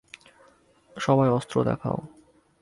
[0.97, 1.97] সবাই অস্ত্র দেখাও!